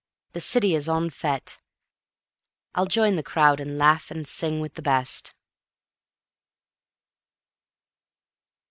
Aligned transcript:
The 0.33 0.41
city 0.41 0.73
is 0.73 0.89
en 0.89 1.11
fete. 1.11 1.59
I'll 2.73 2.87
join 2.87 3.17
the 3.17 3.21
crowd 3.21 3.59
and 3.59 3.77
laugh 3.77 4.09
and 4.09 4.27
sing 4.27 4.59
with 4.59 4.73
the 4.73 4.81
best. 4.81 5.35